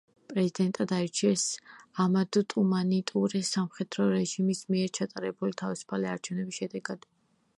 [0.31, 1.43] პრეზიდენტად აირჩიეს
[2.05, 7.09] ამადუ ტუმანი ტურეს სამხედრო რეჟიმის მიერ ჩატარებული თავისუფალი არჩევნების შედეგად.